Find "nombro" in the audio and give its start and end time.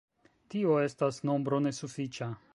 1.31-1.61